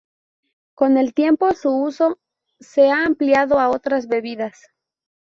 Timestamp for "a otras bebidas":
3.59-4.59